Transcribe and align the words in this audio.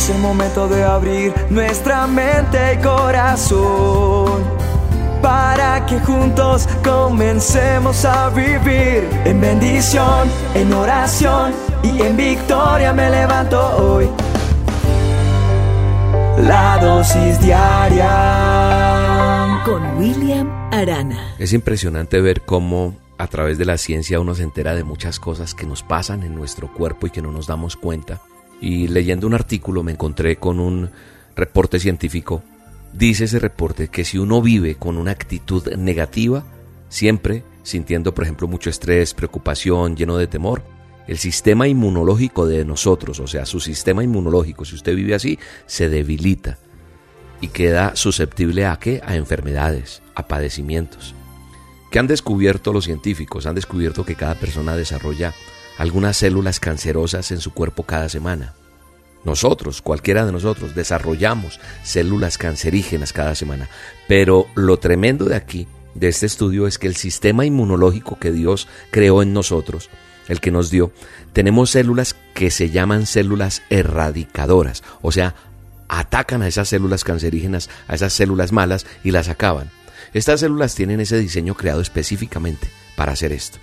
Es 0.00 0.08
el 0.08 0.18
momento 0.18 0.66
de 0.66 0.82
abrir 0.82 1.34
nuestra 1.50 2.06
mente 2.06 2.72
y 2.72 2.78
corazón 2.78 4.42
para 5.20 5.84
que 5.84 6.00
juntos 6.00 6.66
comencemos 6.82 8.06
a 8.06 8.30
vivir 8.30 9.06
en 9.26 9.38
bendición, 9.42 10.26
en 10.54 10.72
oración 10.72 11.52
y 11.82 12.00
en 12.00 12.16
victoria 12.16 12.94
me 12.94 13.10
levanto 13.10 13.60
hoy. 13.76 14.08
La 16.38 16.78
dosis 16.80 17.38
diaria 17.42 18.08
con 19.66 19.98
William 19.98 20.48
Arana. 20.72 21.34
Es 21.38 21.52
impresionante 21.52 22.22
ver 22.22 22.40
cómo 22.46 22.94
a 23.18 23.26
través 23.26 23.58
de 23.58 23.66
la 23.66 23.76
ciencia 23.76 24.18
uno 24.18 24.34
se 24.34 24.44
entera 24.44 24.74
de 24.74 24.82
muchas 24.82 25.20
cosas 25.20 25.54
que 25.54 25.66
nos 25.66 25.82
pasan 25.82 26.22
en 26.22 26.34
nuestro 26.34 26.72
cuerpo 26.72 27.06
y 27.06 27.10
que 27.10 27.20
no 27.20 27.32
nos 27.32 27.46
damos 27.46 27.76
cuenta. 27.76 28.22
Y 28.60 28.88
leyendo 28.88 29.26
un 29.26 29.34
artículo 29.34 29.82
me 29.82 29.92
encontré 29.92 30.36
con 30.36 30.60
un 30.60 30.90
reporte 31.34 31.78
científico. 31.78 32.42
Dice 32.92 33.24
ese 33.24 33.38
reporte 33.38 33.88
que 33.88 34.04
si 34.04 34.18
uno 34.18 34.42
vive 34.42 34.74
con 34.74 34.98
una 34.98 35.12
actitud 35.12 35.74
negativa, 35.76 36.44
siempre 36.88 37.44
sintiendo, 37.62 38.14
por 38.14 38.24
ejemplo, 38.24 38.48
mucho 38.48 38.70
estrés, 38.70 39.14
preocupación, 39.14 39.96
lleno 39.96 40.16
de 40.16 40.26
temor, 40.26 40.62
el 41.06 41.18
sistema 41.18 41.68
inmunológico 41.68 42.46
de 42.46 42.64
nosotros, 42.64 43.20
o 43.20 43.26
sea, 43.26 43.46
su 43.46 43.60
sistema 43.60 44.04
inmunológico, 44.04 44.64
si 44.64 44.74
usted 44.74 44.94
vive 44.94 45.14
así, 45.14 45.38
se 45.66 45.88
debilita 45.88 46.58
y 47.40 47.48
queda 47.48 47.96
susceptible 47.96 48.66
a 48.66 48.76
qué? 48.76 49.00
A 49.04 49.16
enfermedades, 49.16 50.02
a 50.14 50.26
padecimientos. 50.26 51.14
¿Qué 51.90 51.98
han 51.98 52.06
descubierto 52.06 52.72
los 52.72 52.84
científicos? 52.84 53.46
Han 53.46 53.56
descubierto 53.56 54.04
que 54.04 54.14
cada 54.14 54.36
persona 54.36 54.76
desarrolla 54.76 55.34
algunas 55.78 56.16
células 56.16 56.60
cancerosas 56.60 57.32
en 57.32 57.40
su 57.40 57.52
cuerpo 57.52 57.82
cada 57.82 58.08
semana. 58.08 58.54
Nosotros, 59.24 59.82
cualquiera 59.82 60.24
de 60.24 60.32
nosotros, 60.32 60.74
desarrollamos 60.74 61.60
células 61.82 62.38
cancerígenas 62.38 63.12
cada 63.12 63.34
semana. 63.34 63.68
Pero 64.08 64.46
lo 64.54 64.78
tremendo 64.78 65.26
de 65.26 65.36
aquí, 65.36 65.66
de 65.94 66.08
este 66.08 66.26
estudio, 66.26 66.66
es 66.66 66.78
que 66.78 66.86
el 66.86 66.96
sistema 66.96 67.44
inmunológico 67.44 68.18
que 68.18 68.32
Dios 68.32 68.66
creó 68.90 69.22
en 69.22 69.32
nosotros, 69.32 69.90
el 70.28 70.40
que 70.40 70.50
nos 70.50 70.70
dio, 70.70 70.92
tenemos 71.32 71.70
células 71.70 72.16
que 72.34 72.50
se 72.50 72.70
llaman 72.70 73.06
células 73.06 73.62
erradicadoras, 73.68 74.82
o 75.02 75.12
sea, 75.12 75.34
atacan 75.88 76.42
a 76.42 76.48
esas 76.48 76.68
células 76.68 77.04
cancerígenas, 77.04 77.68
a 77.88 77.96
esas 77.96 78.12
células 78.12 78.52
malas 78.52 78.86
y 79.02 79.10
las 79.10 79.28
acaban. 79.28 79.70
Estas 80.14 80.40
células 80.40 80.74
tienen 80.74 81.00
ese 81.00 81.18
diseño 81.18 81.54
creado 81.54 81.80
específicamente 81.80 82.68
para 82.96 83.12
hacer 83.12 83.32
esto. 83.32 83.58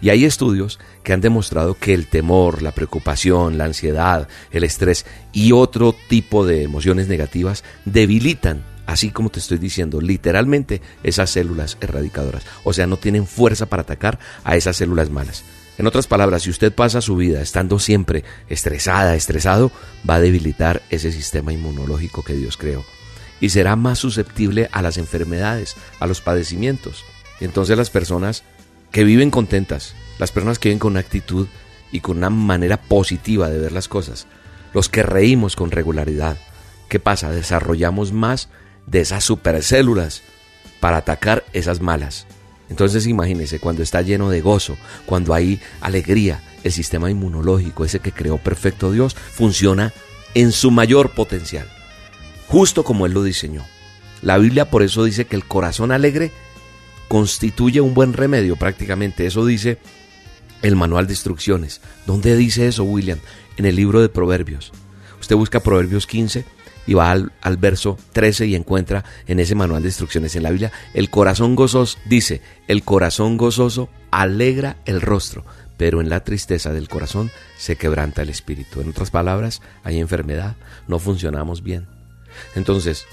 Y 0.00 0.10
hay 0.10 0.24
estudios 0.24 0.78
que 1.02 1.12
han 1.12 1.20
demostrado 1.20 1.74
que 1.74 1.94
el 1.94 2.06
temor, 2.06 2.62
la 2.62 2.72
preocupación, 2.72 3.58
la 3.58 3.64
ansiedad, 3.64 4.28
el 4.50 4.64
estrés 4.64 5.06
y 5.32 5.52
otro 5.52 5.94
tipo 6.08 6.46
de 6.46 6.62
emociones 6.62 7.08
negativas 7.08 7.64
debilitan, 7.84 8.64
así 8.86 9.10
como 9.10 9.30
te 9.30 9.38
estoy 9.38 9.58
diciendo, 9.58 10.00
literalmente 10.00 10.80
esas 11.02 11.30
células 11.30 11.76
erradicadoras. 11.80 12.44
O 12.64 12.72
sea, 12.72 12.86
no 12.86 12.96
tienen 12.96 13.26
fuerza 13.26 13.66
para 13.66 13.82
atacar 13.82 14.18
a 14.44 14.56
esas 14.56 14.76
células 14.76 15.10
malas. 15.10 15.44
En 15.78 15.86
otras 15.86 16.06
palabras, 16.06 16.42
si 16.42 16.50
usted 16.50 16.74
pasa 16.74 17.00
su 17.00 17.16
vida 17.16 17.40
estando 17.40 17.78
siempre 17.78 18.24
estresada, 18.48 19.14
estresado, 19.14 19.72
va 20.08 20.16
a 20.16 20.20
debilitar 20.20 20.82
ese 20.90 21.10
sistema 21.10 21.52
inmunológico 21.52 22.22
que 22.22 22.34
Dios 22.34 22.56
creó 22.58 22.84
y 23.40 23.48
será 23.48 23.74
más 23.76 23.98
susceptible 23.98 24.68
a 24.72 24.82
las 24.82 24.98
enfermedades, 24.98 25.76
a 25.98 26.06
los 26.06 26.20
padecimientos. 26.20 27.04
Y 27.40 27.46
entonces 27.46 27.76
las 27.76 27.90
personas 27.90 28.44
que 28.90 29.04
viven 29.04 29.30
contentas, 29.30 29.94
las 30.18 30.32
personas 30.32 30.58
que 30.58 30.68
viven 30.68 30.78
con 30.78 30.92
una 30.92 31.00
actitud 31.00 31.48
y 31.92 32.00
con 32.00 32.18
una 32.18 32.30
manera 32.30 32.76
positiva 32.76 33.48
de 33.48 33.58
ver 33.58 33.72
las 33.72 33.88
cosas, 33.88 34.26
los 34.72 34.88
que 34.88 35.02
reímos 35.02 35.56
con 35.56 35.70
regularidad, 35.70 36.36
¿qué 36.88 36.98
pasa? 36.98 37.30
Desarrollamos 37.30 38.12
más 38.12 38.48
de 38.86 39.00
esas 39.00 39.24
supercélulas 39.24 40.22
para 40.80 40.98
atacar 40.98 41.44
esas 41.52 41.80
malas. 41.80 42.26
Entonces 42.68 43.06
imagínese 43.06 43.58
cuando 43.58 43.82
está 43.82 44.02
lleno 44.02 44.30
de 44.30 44.40
gozo, 44.40 44.76
cuando 45.06 45.34
hay 45.34 45.60
alegría, 45.80 46.42
el 46.62 46.72
sistema 46.72 47.10
inmunológico, 47.10 47.84
ese 47.84 48.00
que 48.00 48.12
creó 48.12 48.38
perfecto 48.38 48.92
Dios, 48.92 49.14
funciona 49.14 49.92
en 50.34 50.52
su 50.52 50.70
mayor 50.70 51.10
potencial 51.10 51.66
justo 52.50 52.82
como 52.82 53.06
Él 53.06 53.12
lo 53.12 53.22
diseñó. 53.22 53.64
La 54.22 54.36
Biblia 54.36 54.70
por 54.70 54.82
eso 54.82 55.04
dice 55.04 55.24
que 55.24 55.36
el 55.36 55.46
corazón 55.46 55.92
alegre 55.92 56.32
constituye 57.10 57.80
un 57.80 57.92
buen 57.92 58.12
remedio 58.12 58.54
prácticamente. 58.54 59.26
Eso 59.26 59.44
dice 59.44 59.78
el 60.62 60.76
manual 60.76 61.08
de 61.08 61.14
instrucciones. 61.14 61.80
¿Dónde 62.06 62.36
dice 62.36 62.68
eso, 62.68 62.84
William? 62.84 63.18
En 63.56 63.66
el 63.66 63.74
libro 63.74 64.00
de 64.00 64.08
Proverbios. 64.08 64.70
Usted 65.20 65.34
busca 65.34 65.58
Proverbios 65.58 66.06
15 66.06 66.44
y 66.86 66.94
va 66.94 67.10
al, 67.10 67.32
al, 67.40 67.56
verso 67.56 67.98
13 68.12 68.46
y 68.46 68.54
encuentra 68.54 69.04
en 69.26 69.40
ese 69.40 69.56
manual 69.56 69.82
de 69.82 69.88
instrucciones 69.88 70.36
en 70.36 70.44
la 70.44 70.50
Biblia, 70.50 70.70
el 70.94 71.10
corazón 71.10 71.56
gozoso, 71.56 71.98
dice, 72.04 72.42
el 72.68 72.84
corazón 72.84 73.36
gozoso 73.36 73.88
alegra 74.12 74.76
el 74.84 75.00
rostro, 75.00 75.44
pero 75.76 76.00
en 76.00 76.10
la 76.10 76.22
tristeza 76.22 76.72
del 76.72 76.88
corazón 76.88 77.32
se 77.58 77.74
quebranta 77.74 78.22
el 78.22 78.28
espíritu. 78.28 78.82
En 78.82 78.90
otras 78.90 79.10
palabras, 79.10 79.62
hay 79.82 79.98
enfermedad, 79.98 80.54
no 80.86 81.00
funcionamos 81.00 81.64
bien. 81.64 81.88
Entonces, 82.54 83.04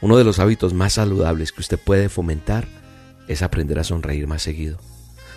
uno 0.00 0.16
de 0.16 0.24
los 0.24 0.38
hábitos 0.38 0.72
más 0.72 0.94
saludables 0.94 1.52
que 1.52 1.60
usted 1.60 1.78
puede 1.78 2.08
fomentar 2.08 2.83
es 3.28 3.42
aprender 3.42 3.78
a 3.78 3.84
sonreír 3.84 4.26
más 4.26 4.42
seguido. 4.42 4.78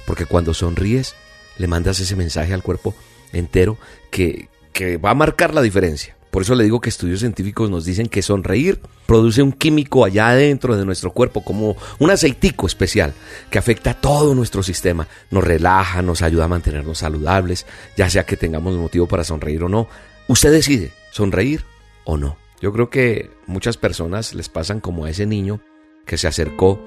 Porque 0.05 0.25
cuando 0.25 0.53
sonríes, 0.53 1.15
le 1.57 1.67
mandas 1.67 1.99
ese 1.99 2.15
mensaje 2.15 2.53
al 2.53 2.63
cuerpo 2.63 2.95
entero 3.33 3.77
que, 4.11 4.49
que 4.73 4.97
va 4.97 5.11
a 5.11 5.15
marcar 5.15 5.53
la 5.53 5.61
diferencia. 5.61 6.17
Por 6.31 6.43
eso 6.43 6.55
le 6.55 6.65
digo 6.65 6.81
que 6.81 6.89
estudios 6.89 7.21
científicos 7.21 7.69
nos 7.69 7.85
dicen 7.85 8.07
que 8.07 8.21
sonreír 8.21 8.79
produce 9.05 9.41
un 9.41 9.51
químico 9.51 10.05
allá 10.05 10.29
adentro 10.29 10.77
de 10.77 10.85
nuestro 10.85 11.11
cuerpo, 11.11 11.43
como 11.43 11.75
un 11.99 12.11
aceitico 12.11 12.67
especial 12.67 13.13
que 13.49 13.57
afecta 13.57 13.91
a 13.91 14.01
todo 14.01 14.35
nuestro 14.35 14.61
sistema. 14.61 15.07
Nos 15.31 15.43
relaja, 15.43 16.01
nos 16.01 16.21
ayuda 16.21 16.45
a 16.45 16.49
mantenernos 16.49 16.99
saludables, 16.99 17.65
ya 17.95 18.09
sea 18.09 18.25
que 18.25 18.37
tengamos 18.37 18.75
motivo 18.75 19.07
para 19.07 19.23
sonreír 19.23 19.63
o 19.63 19.69
no. 19.69 19.87
Usted 20.27 20.51
decide 20.51 20.91
sonreír 21.11 21.63
o 22.03 22.17
no. 22.17 22.37
Yo 22.61 22.73
creo 22.73 22.89
que 22.89 23.31
muchas 23.45 23.77
personas 23.77 24.33
les 24.33 24.49
pasan 24.49 24.79
como 24.79 25.05
a 25.05 25.09
ese 25.09 25.25
niño 25.25 25.61
que 26.05 26.17
se 26.17 26.27
acercó 26.27 26.79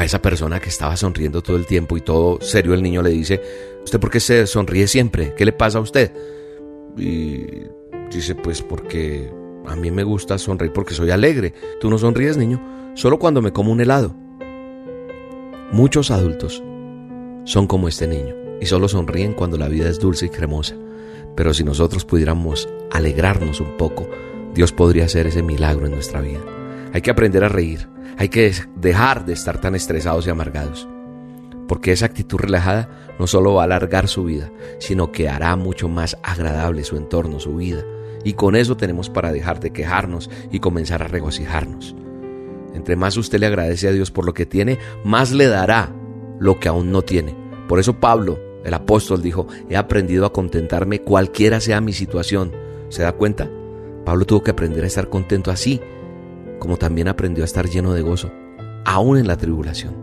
a 0.00 0.04
esa 0.04 0.22
persona 0.22 0.60
que 0.60 0.70
estaba 0.70 0.96
sonriendo 0.96 1.42
todo 1.42 1.58
el 1.58 1.66
tiempo 1.66 1.94
y 1.94 2.00
todo 2.00 2.40
serio 2.40 2.72
el 2.72 2.82
niño 2.82 3.02
le 3.02 3.10
dice, 3.10 3.40
¿usted 3.84 4.00
por 4.00 4.10
qué 4.10 4.18
se 4.18 4.46
sonríe 4.46 4.86
siempre? 4.86 5.34
¿Qué 5.34 5.44
le 5.44 5.52
pasa 5.52 5.76
a 5.76 5.82
usted? 5.82 6.10
Y 6.96 7.44
dice, 8.10 8.34
pues 8.34 8.62
porque 8.62 9.30
a 9.66 9.76
mí 9.76 9.90
me 9.90 10.02
gusta 10.02 10.38
sonreír 10.38 10.72
porque 10.72 10.94
soy 10.94 11.10
alegre. 11.10 11.52
Tú 11.80 11.90
no 11.90 11.98
sonríes, 11.98 12.38
niño, 12.38 12.92
solo 12.94 13.18
cuando 13.18 13.42
me 13.42 13.52
como 13.52 13.72
un 13.72 13.80
helado. 13.82 14.16
Muchos 15.70 16.10
adultos 16.10 16.62
son 17.44 17.66
como 17.66 17.86
este 17.86 18.06
niño 18.06 18.34
y 18.58 18.66
solo 18.66 18.88
sonríen 18.88 19.34
cuando 19.34 19.58
la 19.58 19.68
vida 19.68 19.90
es 19.90 19.98
dulce 19.98 20.26
y 20.26 20.30
cremosa. 20.30 20.76
Pero 21.36 21.52
si 21.52 21.62
nosotros 21.62 22.06
pudiéramos 22.06 22.70
alegrarnos 22.90 23.60
un 23.60 23.76
poco, 23.76 24.08
Dios 24.54 24.72
podría 24.72 25.04
hacer 25.04 25.26
ese 25.26 25.42
milagro 25.42 25.84
en 25.84 25.92
nuestra 25.92 26.22
vida. 26.22 26.40
Hay 26.92 27.02
que 27.02 27.10
aprender 27.10 27.44
a 27.44 27.48
reír, 27.48 27.88
hay 28.18 28.28
que 28.28 28.52
dejar 28.76 29.24
de 29.24 29.32
estar 29.32 29.60
tan 29.60 29.74
estresados 29.74 30.26
y 30.26 30.30
amargados, 30.30 30.88
porque 31.68 31.92
esa 31.92 32.06
actitud 32.06 32.38
relajada 32.38 32.88
no 33.18 33.26
solo 33.26 33.54
va 33.54 33.62
a 33.62 33.64
alargar 33.64 34.08
su 34.08 34.24
vida, 34.24 34.50
sino 34.78 35.12
que 35.12 35.28
hará 35.28 35.54
mucho 35.56 35.88
más 35.88 36.18
agradable 36.22 36.84
su 36.84 36.96
entorno, 36.96 37.38
su 37.38 37.56
vida. 37.56 37.84
Y 38.24 38.34
con 38.34 38.56
eso 38.56 38.76
tenemos 38.76 39.08
para 39.08 39.32
dejar 39.32 39.60
de 39.60 39.70
quejarnos 39.70 40.28
y 40.50 40.58
comenzar 40.58 41.02
a 41.02 41.08
regocijarnos. 41.08 41.94
Entre 42.74 42.96
más 42.96 43.16
usted 43.16 43.38
le 43.38 43.46
agradece 43.46 43.88
a 43.88 43.92
Dios 43.92 44.10
por 44.10 44.26
lo 44.26 44.34
que 44.34 44.46
tiene, 44.46 44.78
más 45.04 45.32
le 45.32 45.46
dará 45.46 45.94
lo 46.38 46.58
que 46.58 46.68
aún 46.68 46.92
no 46.92 47.02
tiene. 47.02 47.36
Por 47.68 47.78
eso 47.78 48.00
Pablo, 48.00 48.38
el 48.64 48.74
apóstol, 48.74 49.22
dijo, 49.22 49.46
he 49.68 49.76
aprendido 49.76 50.26
a 50.26 50.32
contentarme 50.32 51.02
cualquiera 51.02 51.60
sea 51.60 51.80
mi 51.80 51.92
situación. 51.92 52.52
¿Se 52.88 53.02
da 53.02 53.12
cuenta? 53.12 53.48
Pablo 54.04 54.26
tuvo 54.26 54.42
que 54.42 54.50
aprender 54.50 54.84
a 54.84 54.86
estar 54.86 55.08
contento 55.08 55.50
así, 55.50 55.80
como 56.60 56.76
también 56.76 57.08
aprendió 57.08 57.42
a 57.42 57.46
estar 57.46 57.68
lleno 57.68 57.92
de 57.92 58.02
gozo, 58.02 58.30
aún 58.84 59.18
en 59.18 59.26
la 59.26 59.36
tribulación. 59.36 59.96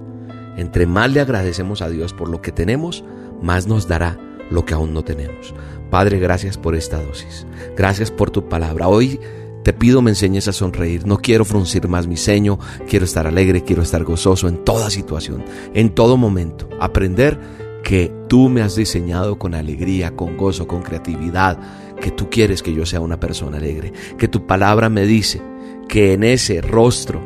Entre 0.58 0.86
más 0.86 1.10
le 1.12 1.22
agradecemos 1.22 1.82
a 1.82 1.90
Dios 1.90 2.14
por 2.14 2.28
lo 2.28 2.42
que 2.42 2.52
tenemos, 2.52 3.06
más 3.42 3.68
nos 3.68 3.88
dará 3.88 4.20
lo 4.50 4.66
que 4.66 4.74
aún 4.74 4.94
no 4.94 5.04
tenemos. 5.04 5.54
Padre, 5.90 6.20
gracias 6.20 6.58
por 6.58 6.76
esta 6.76 7.02
dosis. 7.02 7.46
Gracias 7.78 8.12
por 8.12 8.32
tu 8.32 8.50
palabra. 8.50 8.88
Hoy 8.88 9.20
te 9.64 9.74
pido 9.74 10.02
me 10.02 10.12
enseñes 10.12 10.48
a 10.48 10.54
sonreír. 10.54 11.06
No 11.06 11.18
quiero 11.18 11.46
fruncir 11.46 11.88
más 11.88 12.08
mi 12.08 12.18
ceño. 12.18 12.60
Quiero 12.90 13.06
estar 13.06 13.28
alegre, 13.28 13.64
quiero 13.64 13.84
estar 13.84 14.04
gozoso 14.04 14.48
en 14.48 14.64
toda 14.64 14.90
situación, 14.90 15.46
en 15.74 15.94
todo 15.94 16.18
momento. 16.18 16.68
Aprender 16.80 17.40
que 17.84 18.12
tú 18.28 18.50
me 18.50 18.62
has 18.62 18.76
diseñado 18.76 19.38
con 19.38 19.54
alegría, 19.54 20.16
con 20.16 20.36
gozo, 20.36 20.68
con 20.68 20.82
creatividad 20.82 21.60
que 22.02 22.12
tú 22.12 22.30
quieres 22.30 22.62
que 22.62 22.74
yo 22.74 22.86
sea 22.86 23.00
una 23.00 23.20
persona 23.20 23.58
alegre, 23.58 23.94
que 24.18 24.28
tu 24.28 24.46
palabra 24.46 24.90
me 24.90 25.06
dice 25.06 25.42
que 25.88 26.14
en 26.14 26.24
ese 26.24 26.62
rostro 26.62 27.22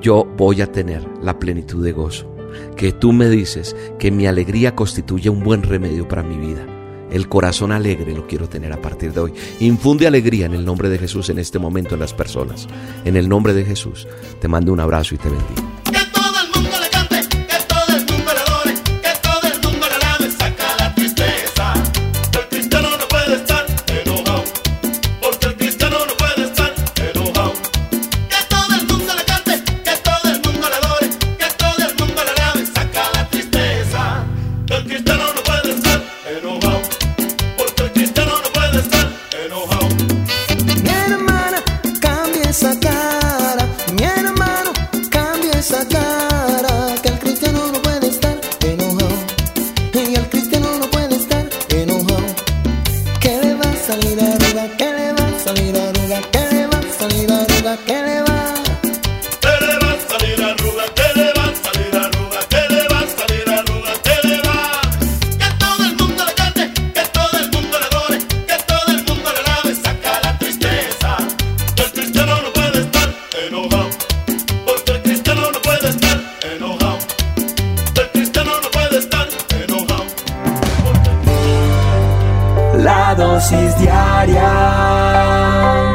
yo 0.00 0.24
voy 0.36 0.62
a 0.62 0.70
tener 0.72 1.06
la 1.22 1.38
plenitud 1.38 1.84
de 1.84 1.92
gozo, 1.92 2.34
que 2.76 2.92
tú 2.92 3.12
me 3.12 3.28
dices 3.28 3.76
que 3.98 4.10
mi 4.10 4.26
alegría 4.26 4.74
constituye 4.74 5.30
un 5.30 5.42
buen 5.42 5.62
remedio 5.62 6.06
para 6.06 6.22
mi 6.22 6.36
vida. 6.36 6.66
El 7.10 7.28
corazón 7.28 7.72
alegre 7.72 8.14
lo 8.14 8.26
quiero 8.26 8.48
tener 8.48 8.72
a 8.72 8.82
partir 8.82 9.12
de 9.12 9.20
hoy. 9.20 9.32
Infunde 9.60 10.06
alegría 10.06 10.46
en 10.46 10.54
el 10.54 10.64
nombre 10.64 10.90
de 10.90 10.98
Jesús 10.98 11.30
en 11.30 11.38
este 11.38 11.58
momento 11.58 11.94
en 11.94 12.00
las 12.00 12.12
personas. 12.12 12.68
En 13.04 13.16
el 13.16 13.28
nombre 13.28 13.54
de 13.54 13.64
Jesús 13.64 14.06
te 14.40 14.48
mando 14.48 14.72
un 14.72 14.80
abrazo 14.80 15.14
y 15.14 15.18
te 15.18 15.28
bendigo. 15.28 16.07
Carolina. 54.00 54.27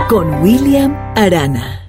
Con 0.07 0.41
William 0.41 0.95
Arana. 1.15 1.82